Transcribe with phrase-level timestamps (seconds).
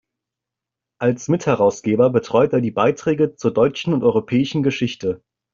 [0.99, 5.21] Als Mitherausgeber betreut er die "Beiträge zur Deutschen und Europäischen Geschichte".